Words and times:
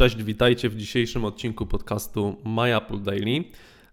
Cześć, 0.00 0.22
witajcie 0.22 0.68
w 0.68 0.76
dzisiejszym 0.76 1.24
odcinku 1.24 1.66
podcastu 1.66 2.36
My 2.44 2.76
Apple 2.76 3.02
Daily. 3.02 3.44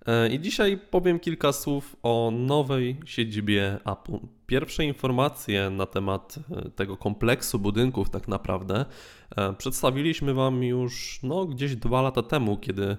E, 0.05 0.29
I 0.29 0.39
dzisiaj 0.39 0.77
powiem 0.91 1.19
kilka 1.19 1.51
słów 1.51 1.95
o 2.03 2.31
nowej 2.33 2.97
siedzibie 3.05 3.77
Apple. 3.85 4.17
Pierwsze 4.45 4.85
informacje 4.85 5.69
na 5.69 5.85
temat 5.85 6.35
e, 6.51 6.69
tego 6.69 6.97
kompleksu 6.97 7.59
budynków, 7.59 8.09
tak 8.09 8.27
naprawdę, 8.27 8.85
e, 9.37 9.53
przedstawiliśmy 9.53 10.33
Wam 10.33 10.63
już 10.63 11.19
no, 11.23 11.45
gdzieś 11.45 11.75
dwa 11.75 12.01
lata 12.01 12.23
temu, 12.23 12.57
kiedy 12.57 12.97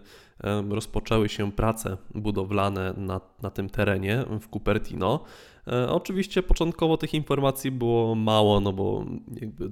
rozpoczęły 0.71 1.29
się 1.29 1.53
prace 1.53 1.97
budowlane 2.15 2.95
na, 2.97 3.21
na 3.43 3.51
tym 3.51 3.71
terenie 3.71 4.25
w 4.41 4.49
Cupertino. 4.49 5.25
E, 5.73 5.91
oczywiście 5.91 6.43
początkowo 6.43 6.97
tych 6.97 7.15
informacji 7.15 7.71
było 7.71 8.15
mało, 8.15 8.61
no 8.61 8.73
bo 8.73 9.05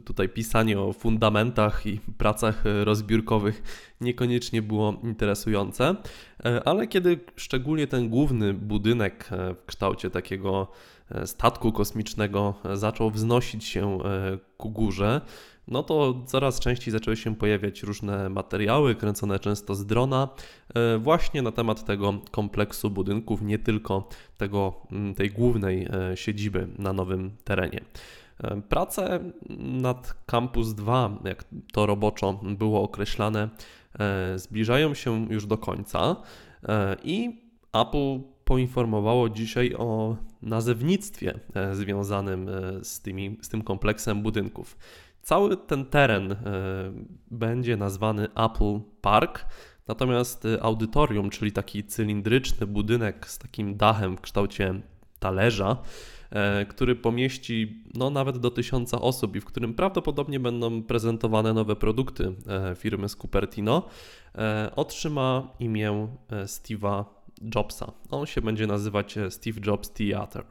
tutaj 0.04 0.28
pisanie 0.28 0.80
o 0.80 0.92
fundamentach 0.92 1.86
i 1.86 2.00
pracach 2.18 2.64
rozbiórkowych 2.84 3.62
niekoniecznie 4.00 4.62
było 4.62 4.94
interesujące, 5.02 5.94
e, 6.44 6.68
ale 6.68 6.86
kiedy 6.86 7.20
szczególnie 7.36 7.86
ten 7.86 8.08
główny 8.08 8.54
budynek 8.54 9.28
e, 9.32 9.54
w 9.54 9.66
kształcie 9.66 10.10
takiego 10.10 10.66
statku 11.24 11.72
kosmicznego 11.72 12.54
zaczął 12.74 13.10
wznosić 13.10 13.64
się 13.64 13.98
ku 14.56 14.70
górze, 14.70 15.20
no 15.68 15.82
to 15.82 16.22
coraz 16.26 16.60
częściej 16.60 16.92
zaczęły 16.92 17.16
się 17.16 17.36
pojawiać 17.36 17.82
różne 17.82 18.28
materiały, 18.28 18.94
kręcone 18.94 19.38
często 19.38 19.74
z 19.74 19.86
drona, 19.86 20.28
e, 20.74 20.98
właśnie 20.98 21.42
na 21.42 21.52
temat 21.52 21.84
tego 21.84 22.14
kompleksu 22.30 22.90
budynków, 22.90 23.42
nie 23.42 23.58
tylko 23.58 24.08
tego, 24.36 24.74
tej 25.16 25.30
głównej 25.30 25.88
e, 25.90 26.16
siedziby 26.16 26.68
na 26.78 26.92
nowym 26.92 27.30
terenie. 27.44 27.80
E, 28.40 28.62
prace 28.68 29.20
nad 29.58 30.14
Campus 30.26 30.74
2, 30.74 31.18
jak 31.24 31.44
to 31.72 31.86
roboczo 31.86 32.40
było 32.42 32.82
określane, 32.82 33.48
zbliżają 34.36 34.94
się 34.94 35.26
już 35.30 35.46
do 35.46 35.58
końca 35.58 36.16
i 37.04 37.40
Apple 37.72 38.20
poinformowało 38.44 39.28
dzisiaj 39.28 39.74
o 39.74 40.16
nazewnictwie 40.42 41.40
związanym 41.72 42.50
z, 42.82 43.00
tymi, 43.00 43.38
z 43.42 43.48
tym 43.48 43.62
kompleksem 43.62 44.22
budynków. 44.22 44.76
Cały 45.26 45.56
ten 45.56 45.84
teren 45.84 46.32
e, 46.32 46.36
będzie 47.30 47.76
nazwany 47.76 48.28
Apple 48.34 48.80
Park, 49.00 49.46
natomiast 49.86 50.44
e, 50.44 50.62
audytorium, 50.62 51.30
czyli 51.30 51.52
taki 51.52 51.84
cylindryczny 51.84 52.66
budynek 52.66 53.28
z 53.28 53.38
takim 53.38 53.76
dachem 53.76 54.16
w 54.16 54.20
kształcie 54.20 54.80
talerza, 55.18 55.76
e, 56.30 56.66
który 56.66 56.96
pomieści 56.96 57.84
no, 57.94 58.10
nawet 58.10 58.38
do 58.38 58.50
tysiąca 58.50 59.00
osób 59.00 59.36
i 59.36 59.40
w 59.40 59.44
którym 59.44 59.74
prawdopodobnie 59.74 60.40
będą 60.40 60.82
prezentowane 60.82 61.52
nowe 61.52 61.76
produkty 61.76 62.32
firmy 62.76 63.08
z 63.08 63.16
Cupertino, 63.16 63.88
otrzyma 64.76 65.48
imię 65.60 66.08
Steve'a 66.30 67.04
Jobsa. 67.54 67.92
On 68.10 68.26
się 68.26 68.40
będzie 68.40 68.66
nazywać 68.66 69.14
Steve 69.30 69.60
Jobs 69.66 69.90
Theater. 69.90 70.44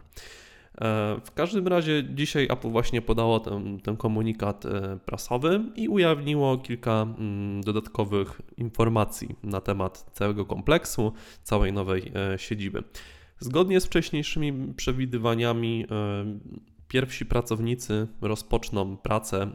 E, 0.81 1.21
w 1.25 1.31
każdym 1.31 1.67
razie 1.67 2.03
dzisiaj 2.13 2.47
Apple 2.51 2.69
właśnie 2.69 3.01
podało 3.01 3.39
ten, 3.39 3.79
ten 3.79 3.97
komunikat 3.97 4.65
e, 4.65 4.99
prasowy 5.05 5.63
i 5.75 5.87
ujawniło 5.87 6.57
kilka 6.57 7.01
mm, 7.01 7.61
dodatkowych 7.61 8.41
informacji 8.57 9.35
na 9.43 9.61
temat 9.61 10.05
całego 10.11 10.45
kompleksu, 10.45 11.13
całej 11.43 11.73
nowej 11.73 12.11
e, 12.15 12.39
siedziby. 12.39 12.83
Zgodnie 13.39 13.81
z 13.81 13.85
wcześniejszymi 13.85 14.73
przewidywaniami, 14.73 15.85
pierwsi 16.87 17.25
pracownicy 17.25 18.07
rozpoczną 18.21 18.97
pracę 18.97 19.47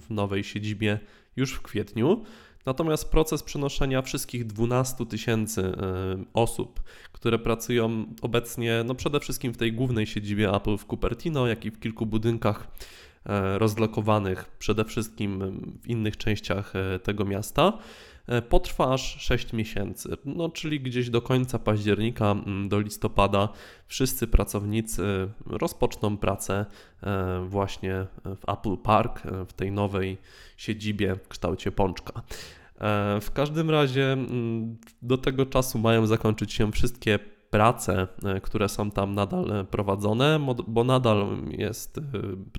w 0.00 0.10
nowej 0.10 0.44
siedzibie 0.44 0.98
już 1.36 1.52
w 1.52 1.62
kwietniu. 1.62 2.24
Natomiast 2.66 3.10
proces 3.10 3.42
przenoszenia 3.42 4.02
wszystkich 4.02 4.46
12 4.46 5.06
tysięcy 5.06 5.62
e, 5.62 5.74
osób, 6.34 6.80
które 7.12 7.38
pracują 7.38 8.06
obecnie, 8.22 8.82
no 8.84 8.94
przede 8.94 9.20
wszystkim 9.20 9.52
w 9.52 9.56
tej 9.56 9.72
głównej 9.72 10.06
siedzibie 10.06 10.54
Apple 10.54 10.76
w 10.76 10.84
Cupertino, 10.84 11.46
jak 11.46 11.64
i 11.64 11.70
w 11.70 11.80
kilku 11.80 12.06
budynkach 12.06 12.68
e, 13.26 13.58
rozlokowanych 13.58 14.50
przede 14.58 14.84
wszystkim 14.84 15.60
w 15.82 15.86
innych 15.86 16.16
częściach 16.16 16.72
e, 16.76 16.98
tego 16.98 17.24
miasta, 17.24 17.72
potrwa 18.48 18.94
aż 18.94 19.20
6 19.22 19.52
miesięcy. 19.52 20.16
No, 20.24 20.48
czyli 20.48 20.80
gdzieś 20.80 21.10
do 21.10 21.22
końca 21.22 21.58
października, 21.58 22.34
do 22.68 22.80
listopada 22.80 23.48
wszyscy 23.86 24.26
pracownicy 24.26 25.28
rozpoczną 25.46 26.16
pracę 26.16 26.66
właśnie 27.46 28.06
w 28.24 28.48
Apple 28.48 28.76
Park, 28.76 29.22
w 29.48 29.52
tej 29.52 29.72
nowej 29.72 30.18
siedzibie 30.56 31.14
w 31.14 31.28
kształcie 31.28 31.72
pączka. 31.72 32.22
E, 32.80 33.20
w 33.20 33.30
każdym 33.32 33.70
razie 33.70 34.12
mm, 34.12 34.76
do 35.02 35.18
tego 35.18 35.46
czasu 35.46 35.78
mają 35.78 36.06
zakończyć 36.06 36.52
się 36.52 36.72
wszystkie 36.72 37.18
prace, 37.50 38.08
e, 38.24 38.40
które 38.40 38.68
są 38.68 38.90
tam 38.90 39.14
nadal 39.14 39.52
e, 39.52 39.64
prowadzone, 39.64 40.46
bo 40.66 40.84
nadal 40.84 41.26
jest, 41.50 42.00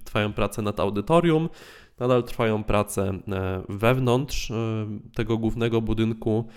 trwają 0.03 0.33
prace 0.33 0.61
nad 0.61 0.79
audytorium, 0.79 1.49
nadal 1.99 2.23
trwają 2.23 2.63
prace 2.63 3.13
wewnątrz 3.69 4.51
tego 5.15 5.37
głównego 5.37 5.81
budynku. 5.81 6.47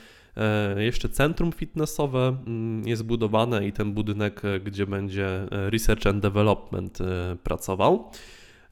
Jeszcze 0.77 1.09
centrum 1.09 1.53
fitnessowe 1.53 2.37
mm, 2.47 2.89
jest 2.89 3.05
budowane 3.05 3.67
i 3.67 3.73
ten 3.73 3.93
budynek, 3.93 4.43
gdzie 4.65 4.87
będzie 4.87 5.47
Research 5.51 6.07
and 6.07 6.23
Development 6.23 6.99
pracował. 7.43 8.11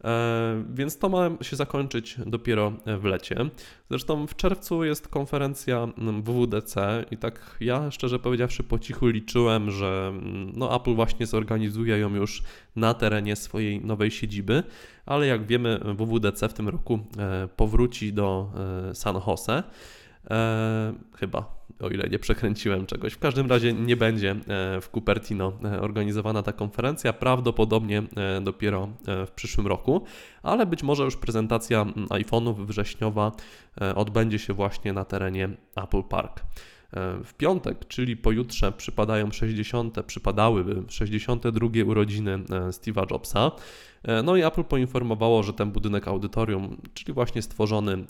E, 0.04 0.64
więc 0.74 0.98
to 0.98 1.08
ma 1.08 1.30
się 1.42 1.56
zakończyć 1.56 2.16
dopiero 2.26 2.72
w 2.86 3.04
lecie. 3.04 3.36
Zresztą 3.90 4.26
w 4.26 4.36
czerwcu 4.36 4.84
jest 4.84 5.08
konferencja 5.08 5.88
mm, 5.98 6.22
WWDC 6.22 7.04
i 7.10 7.16
tak 7.16 7.56
ja 7.60 7.90
szczerze 7.90 8.18
powiedziawszy 8.18 8.62
po 8.62 8.78
cichu 8.78 9.06
liczyłem, 9.06 9.70
że 9.70 10.08
mm, 10.08 10.52
no 10.56 10.76
Apple 10.76 10.94
właśnie 10.94 11.26
zorganizuje 11.26 11.98
ją 11.98 12.14
już 12.14 12.42
na 12.76 12.94
terenie 12.94 13.36
swojej 13.36 13.84
nowej 13.84 14.10
siedziby, 14.10 14.62
ale 15.06 15.26
jak 15.26 15.46
wiemy 15.46 15.80
WWDC 15.84 16.48
w 16.48 16.54
tym 16.54 16.68
roku 16.68 16.98
e, 17.18 17.48
powróci 17.56 18.12
do 18.12 18.50
e, 18.90 18.94
San 18.94 19.20
Jose. 19.26 19.62
Chyba 21.16 21.58
o 21.80 21.88
ile 21.88 22.08
nie 22.08 22.18
przekręciłem 22.18 22.86
czegoś. 22.86 23.12
W 23.12 23.18
każdym 23.18 23.46
razie 23.46 23.72
nie 23.72 23.96
będzie 23.96 24.30
e, 24.30 24.36
w 24.80 24.88
Cupertino 24.94 25.52
e, 25.64 25.80
organizowana 25.80 26.42
ta 26.42 26.52
konferencja, 26.52 27.12
prawdopodobnie 27.12 28.02
e, 28.16 28.40
dopiero 28.40 28.88
w 29.26 29.30
przyszłym 29.30 29.66
roku, 29.66 30.04
ale 30.42 30.66
być 30.66 30.82
może 30.82 31.04
już 31.04 31.16
prezentacja 31.16 31.84
iPhone'ów 32.10 32.66
wrześniowa 32.66 33.32
odbędzie 33.94 34.38
się 34.38 34.52
właśnie 34.52 34.92
na 34.92 35.04
terenie 35.04 35.48
Apple 35.76 36.02
Park. 36.02 36.40
W 37.24 37.34
piątek, 37.36 37.88
czyli 37.88 38.16
pojutrze, 38.16 38.72
przypadają 38.72 39.30
60, 39.30 40.02
przypadałyby 40.06 40.82
62 40.88 41.68
urodziny 41.84 42.38
Steve'a 42.70 43.10
Jobsa. 43.10 43.50
E, 44.02 44.22
no 44.22 44.36
i 44.36 44.42
Apple 44.42 44.64
poinformowało, 44.64 45.42
że 45.42 45.52
ten 45.52 45.70
budynek 45.70 46.08
audytorium, 46.08 46.76
czyli 46.94 47.12
właśnie 47.12 47.42
stworzony 47.42 47.92
e, 47.92 48.04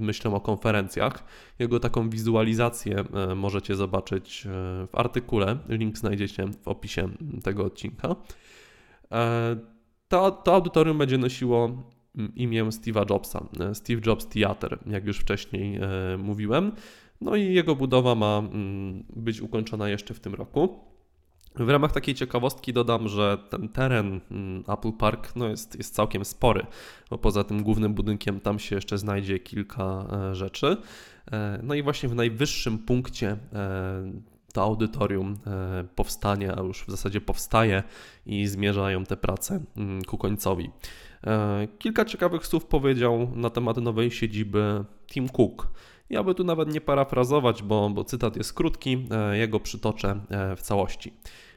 myślą 0.00 0.34
o 0.34 0.40
konferencjach, 0.40 1.24
jego 1.58 1.80
taką 1.80 2.10
wizualizację 2.10 3.04
e, 3.14 3.34
możecie 3.34 3.76
zobaczyć 3.76 4.44
w 4.88 4.88
artykule. 4.92 5.58
Link 5.68 5.98
znajdziecie 5.98 6.46
w 6.62 6.68
opisie 6.68 7.08
tego 7.42 7.64
odcinka. 7.64 8.16
To, 10.08 10.30
to 10.30 10.54
audytorium 10.54 10.98
będzie 10.98 11.18
nosiło 11.18 11.82
imię 12.34 12.64
Steve'a 12.64 13.10
Jobsa, 13.10 13.46
Steve 13.74 14.00
Jobs 14.06 14.26
Theater, 14.26 14.78
jak 14.86 15.06
już 15.06 15.18
wcześniej 15.18 15.80
mówiłem. 16.18 16.72
No 17.20 17.36
i 17.36 17.54
jego 17.54 17.76
budowa 17.76 18.14
ma 18.14 18.42
być 19.16 19.40
ukończona 19.40 19.88
jeszcze 19.88 20.14
w 20.14 20.20
tym 20.20 20.34
roku. 20.34 20.88
W 21.58 21.68
ramach 21.68 21.92
takiej 21.92 22.14
ciekawostki 22.14 22.72
dodam, 22.72 23.08
że 23.08 23.38
ten 23.50 23.68
teren 23.68 24.20
mm, 24.30 24.64
Apple 24.68 24.92
Park 24.92 25.36
no 25.36 25.48
jest, 25.48 25.78
jest 25.78 25.94
całkiem 25.94 26.24
spory, 26.24 26.66
bo 27.10 27.18
poza 27.18 27.44
tym 27.44 27.62
głównym 27.62 27.94
budynkiem 27.94 28.40
tam 28.40 28.58
się 28.58 28.74
jeszcze 28.74 28.98
znajdzie 28.98 29.38
kilka 29.38 30.06
e, 30.12 30.34
rzeczy. 30.34 30.76
E, 31.32 31.60
no 31.62 31.74
i 31.74 31.82
właśnie 31.82 32.08
w 32.08 32.14
najwyższym 32.14 32.78
punkcie 32.78 33.36
e, 33.52 34.12
to 34.52 34.62
audytorium 34.62 35.36
powstanie, 35.94 36.58
a 36.58 36.60
już 36.60 36.84
w 36.84 36.90
zasadzie 36.90 37.20
powstaje 37.20 37.82
i 38.26 38.46
zmierzają 38.46 39.04
te 39.04 39.16
prace 39.16 39.60
mm, 39.76 40.02
ku 40.02 40.18
końcowi. 40.18 40.70
Kilka 41.78 42.04
ciekawych 42.04 42.46
słów 42.46 42.66
powiedział 42.66 43.30
na 43.34 43.50
temat 43.50 43.76
nowej 43.76 44.10
siedziby 44.10 44.84
Tim 45.06 45.28
Cook. 45.28 45.68
Ja 46.10 46.22
by 46.24 46.34
tu 46.34 46.44
nawet 46.44 46.72
nie 46.72 46.80
parafrazować, 46.80 47.62
bo, 47.62 47.90
bo 47.90 48.04
cytat 48.04 48.36
jest 48.36 48.52
krótki, 48.52 49.06
jego 49.32 49.60
przytoczę 49.60 50.20
w 50.56 50.62
całości. 50.62 51.12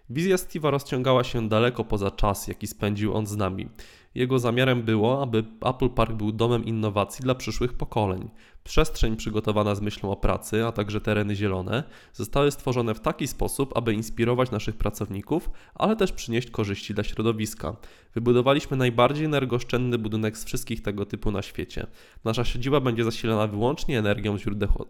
Wizja 0.09 0.35
Steve'a 0.35 0.69
rozciągała 0.69 1.23
się 1.23 1.49
daleko 1.49 1.83
poza 1.83 2.11
czas, 2.11 2.47
jaki 2.47 2.67
spędził 2.67 3.13
on 3.13 3.27
z 3.27 3.37
nami. 3.37 3.69
Jego 4.15 4.39
zamiarem 4.39 4.83
było, 4.83 5.21
aby 5.21 5.43
Apple 5.61 5.89
Park 5.89 6.11
był 6.11 6.31
domem 6.31 6.65
innowacji 6.65 7.23
dla 7.23 7.35
przyszłych 7.35 7.73
pokoleń. 7.73 8.29
Przestrzeń 8.63 9.15
przygotowana 9.15 9.75
z 9.75 9.81
myślą 9.81 10.11
o 10.11 10.15
pracy, 10.15 10.65
a 10.65 10.71
także 10.71 11.01
tereny 11.01 11.35
zielone 11.35 11.83
zostały 12.13 12.51
stworzone 12.51 12.93
w 12.93 12.99
taki 12.99 13.27
sposób, 13.27 13.77
aby 13.77 13.93
inspirować 13.93 14.51
naszych 14.51 14.75
pracowników, 14.75 15.49
ale 15.75 15.95
też 15.95 16.11
przynieść 16.11 16.51
korzyści 16.51 16.93
dla 16.93 17.03
środowiska. 17.03 17.75
Wybudowaliśmy 18.15 18.77
najbardziej 18.77 19.25
energooszczędny 19.25 19.97
budynek 19.97 20.37
z 20.37 20.45
wszystkich 20.45 20.81
tego 20.81 21.05
typu 21.05 21.31
na 21.31 21.41
świecie. 21.41 21.87
Nasza 22.23 22.45
siedziba 22.45 22.79
będzie 22.79 23.03
zasilana 23.03 23.47
wyłącznie 23.47 23.99
energią 23.99 24.37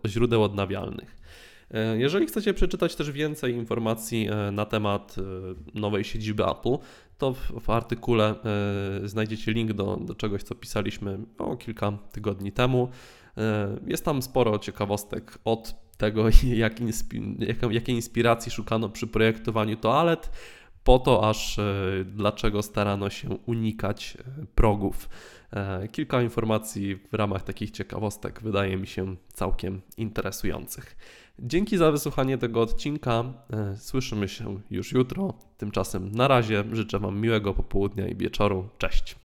źródeł, 0.05 0.43
odnawialnych. 0.43 1.17
E, 1.73 1.97
jeżeli 1.97 2.25
chcecie 2.27 2.53
przeczytać 2.53 2.95
też 2.95 3.11
więcej 3.11 3.53
informacji 3.53 4.27
e, 4.29 4.51
na 4.51 4.65
temat 4.65 5.15
e, 5.17 5.79
nowej 5.79 6.03
siedziby 6.03 6.45
Apple, 6.45 6.77
to 7.17 7.33
w, 7.33 7.69
artykule 7.69 8.35
znajdziecie 9.03 9.51
link 9.51 9.73
do, 9.73 9.97
do 9.97 10.15
czegoś, 10.15 10.43
co 10.43 10.55
pisaliśmy 10.55 11.19
o 11.37 11.57
kilka 11.57 11.91
tygodni 12.11 12.51
temu. 12.51 12.89
Jest 13.87 14.05
tam 14.05 14.21
sporo 14.21 14.59
ciekawostek 14.59 15.37
od 15.45 15.75
tego, 15.97 16.25
jak 16.63 16.79
inspi- 16.79 17.47
jak, 17.47 17.73
jakiej 17.73 17.95
inspiracji 17.95 18.51
szukano 18.51 18.89
przy 18.89 19.07
projektowaniu 19.07 19.77
toalet, 19.77 20.31
po 20.83 20.99
to 20.99 21.29
aż 21.29 21.59
dlaczego 22.05 22.61
starano 22.61 23.09
się 23.09 23.29
unikać 23.45 24.17
progów. 24.55 25.09
Kilka 25.91 26.21
informacji 26.21 26.95
w 26.95 27.13
ramach 27.13 27.43
takich 27.43 27.71
ciekawostek 27.71 28.41
wydaje 28.41 28.77
mi 28.77 28.87
się 28.87 29.15
całkiem 29.33 29.81
interesujących. 29.97 30.95
Dzięki 31.39 31.77
za 31.77 31.91
wysłuchanie 31.91 32.37
tego 32.37 32.61
odcinka. 32.61 33.23
E, 33.53 33.77
słyszymy 33.77 34.27
się 34.27 34.61
już 34.69 34.91
jutro. 34.91 35.33
Tymczasem 35.57 36.11
na 36.11 36.27
razie 36.27 36.63
życzę 36.71 36.99
Wam 36.99 37.21
miłego 37.21 37.53
popołudnia 37.53 38.07
i 38.07 38.15
wieczoru. 38.15 38.69
Cześć. 38.77 39.20